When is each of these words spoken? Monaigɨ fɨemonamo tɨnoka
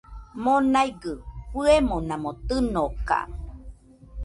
Monaigɨ 0.43 1.11
fɨemonamo 1.51 2.29
tɨnoka 2.47 3.19